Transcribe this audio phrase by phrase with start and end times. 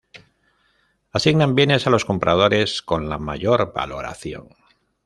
[1.11, 4.49] Asignan bienes a los compradores con la mayor valoración.